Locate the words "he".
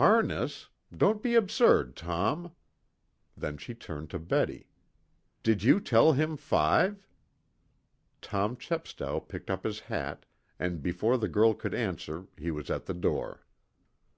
12.38-12.50